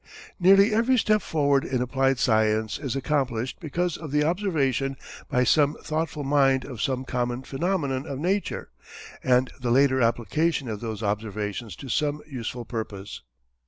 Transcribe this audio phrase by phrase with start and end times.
[0.39, 4.97] Nearly every step forward in applied science is accomplished because of the observation
[5.29, 8.71] by some thoughtful mind of some common phenomenon of nature,
[9.23, 13.21] and the later application of those observations to some useful purpose.